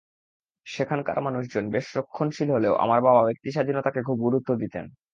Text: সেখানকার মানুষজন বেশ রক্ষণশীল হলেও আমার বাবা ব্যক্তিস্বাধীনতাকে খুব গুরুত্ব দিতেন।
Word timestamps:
সেখানকার 0.67 1.17
মানুষজন 1.21 1.65
বেশ 1.71 1.87
রক্ষণশীল 1.97 2.49
হলেও 2.51 2.73
আমার 2.75 2.99
বাবা 3.01 3.21
ব্যক্তিস্বাধীনতাকে 3.23 3.99
খুব 4.03 4.17
গুরুত্ব 4.19 4.49
দিতেন। 4.55 4.85